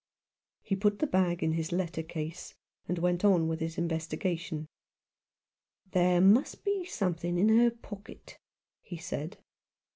[0.63, 2.55] He put the bag in his letter case,
[2.87, 4.65] and went on with his investiga tion.
[5.91, 8.39] "There may be something in her pocket,"
[8.81, 9.37] he said.